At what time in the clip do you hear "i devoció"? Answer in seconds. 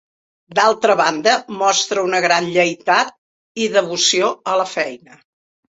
3.63-4.35